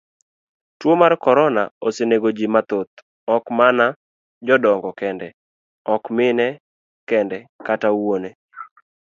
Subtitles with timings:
[0.79, 2.95] Tuo mar korona osenegoji mathoth
[3.35, 3.85] ok mana
[4.47, 5.27] jodongo kende,
[5.93, 6.47] ok mine
[7.09, 8.29] kende kata wuone.